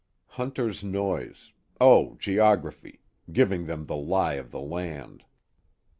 Hunter's 0.29 0.83
noise 0.83 1.51
oh, 1.79 2.15
geography. 2.17 3.01
Giving 3.31 3.65
them 3.67 3.85
the 3.85 3.95
lie 3.97 4.33
of 4.33 4.49
the 4.49 4.59
land. 4.59 5.25